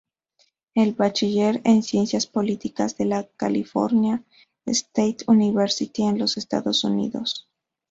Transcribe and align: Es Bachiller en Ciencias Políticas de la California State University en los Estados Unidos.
Es 0.73 0.97
Bachiller 0.97 1.61
en 1.63 1.83
Ciencias 1.83 2.25
Políticas 2.25 2.97
de 2.97 3.05
la 3.05 3.27
California 3.37 4.23
State 4.65 5.17
University 5.27 6.01
en 6.01 6.17
los 6.17 6.37
Estados 6.37 6.83
Unidos. 6.83 7.47